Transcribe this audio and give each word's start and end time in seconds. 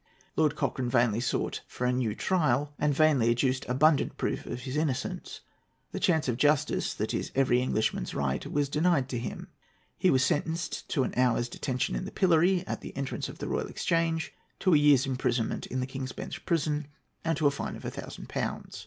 Lord 0.35 0.55
Cochrane 0.55 0.89
vainly 0.89 1.19
sought 1.19 1.61
for 1.67 1.85
a 1.85 1.93
new 1.93 2.15
trial, 2.15 2.73
and 2.79 2.91
vainly 2.91 3.29
adduced 3.29 3.67
abundant 3.69 4.17
proof 4.17 4.47
of 4.47 4.61
his 4.61 4.75
innocence. 4.75 5.41
The 5.91 5.99
chance 5.99 6.27
of 6.27 6.37
justice 6.37 6.95
that 6.95 7.13
is 7.13 7.31
every 7.35 7.61
Englishman's 7.61 8.15
right 8.15 8.43
was 8.51 8.67
denied 8.67 9.07
to 9.09 9.19
him. 9.19 9.49
He 9.99 10.09
was 10.09 10.25
sentenced 10.25 10.89
to 10.89 11.03
an 11.03 11.13
hour's 11.15 11.49
detention 11.49 11.95
in 11.95 12.05
the 12.05 12.11
pillory 12.11 12.65
at 12.65 12.81
the 12.81 12.97
entrance 12.97 13.29
of 13.29 13.37
the 13.37 13.47
Royal 13.47 13.67
Exchange, 13.67 14.33
to 14.61 14.73
a 14.73 14.77
year's 14.79 15.05
imprisonment 15.05 15.67
in 15.67 15.81
the 15.81 15.85
King's 15.85 16.13
Bench 16.13 16.45
Prison, 16.47 16.87
and 17.23 17.37
to 17.37 17.45
a 17.45 17.51
fine 17.51 17.75
of 17.75 17.85
a 17.85 17.91
thousand 17.91 18.27
pounds. 18.27 18.79